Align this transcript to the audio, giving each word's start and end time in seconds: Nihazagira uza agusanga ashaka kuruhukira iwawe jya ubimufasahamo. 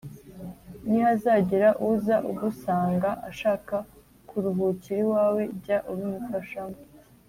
Nihazagira 0.87 1.69
uza 1.89 2.15
agusanga 2.31 3.09
ashaka 3.29 3.75
kuruhukira 4.29 4.99
iwawe 5.05 5.41
jya 5.63 5.77
ubimufasahamo. 5.91 6.79